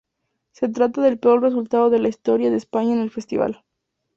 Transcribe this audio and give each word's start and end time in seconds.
Se 0.49 0.67
trata 0.67 0.99
del 1.03 1.19
peor 1.19 1.43
resultado 1.43 1.91
de 1.91 1.99
la 1.99 2.07
historia 2.07 2.49
de 2.49 2.57
España 2.57 2.93
en 2.93 3.01
el 3.01 3.11
festival. 3.11 3.63